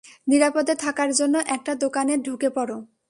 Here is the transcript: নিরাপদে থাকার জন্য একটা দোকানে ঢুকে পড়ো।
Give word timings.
নিরাপদে 0.27 0.73
থাকার 0.75 1.09
জন্য 1.13 1.35
একটা 1.47 1.71
দোকানে 1.75 2.13
ঢুকে 2.17 2.49
পড়ো। 2.49 2.77